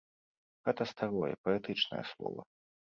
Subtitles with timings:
[0.69, 2.41] Гэта старое, паэтычнае слова.